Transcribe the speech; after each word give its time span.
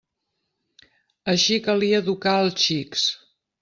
Així 1.35 1.61
calia 1.69 2.03
educar 2.07 2.37
els 2.43 2.61
xics. 2.69 3.09